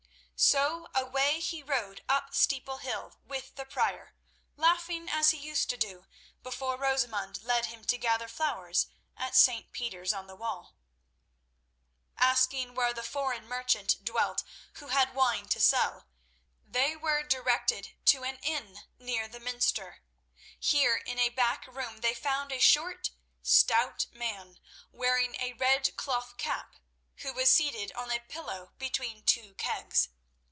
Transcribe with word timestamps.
So 0.43 0.87
away 0.95 1.39
he 1.39 1.61
rode 1.61 2.01
up 2.09 2.33
Steeple 2.33 2.77
Hill 2.79 3.19
with 3.23 3.53
the 3.53 3.63
Prior, 3.63 4.15
laughing 4.57 5.07
as 5.07 5.29
he 5.29 5.37
used 5.37 5.69
to 5.69 5.77
do 5.77 6.07
before 6.41 6.77
Rosamund 6.77 7.43
led 7.43 7.67
him 7.67 7.85
to 7.85 7.97
gather 7.99 8.27
flowers 8.27 8.87
at 9.15 9.35
St. 9.35 9.71
Peter's 9.71 10.13
on 10.13 10.25
the 10.25 10.35
Wall. 10.35 10.73
Asking 12.17 12.73
where 12.73 12.91
the 12.91 13.03
foreign 13.03 13.47
merchant 13.47 14.03
dwelt 14.03 14.43
who 14.77 14.87
had 14.87 15.13
wine 15.13 15.45
to 15.49 15.59
sell, 15.61 16.07
they 16.67 16.95
were 16.95 17.21
directed 17.21 17.91
to 18.05 18.23
an 18.23 18.37
inn 18.41 18.79
near 18.97 19.27
the 19.27 19.39
minster. 19.39 20.01
Here 20.59 20.95
in 20.97 21.19
a 21.19 21.29
back 21.29 21.67
room 21.67 21.99
they 21.99 22.15
found 22.15 22.51
a 22.51 22.57
short, 22.59 23.11
stout 23.43 24.07
man, 24.11 24.59
wearing 24.91 25.35
a 25.35 25.53
red 25.53 25.95
cloth 25.95 26.37
cap, 26.37 26.77
who 27.17 27.31
was 27.31 27.51
seated 27.51 27.91
on 27.91 28.09
a 28.09 28.21
pillow 28.21 28.71
between 28.79 29.21
two 29.23 29.53
kegs. 29.53 30.09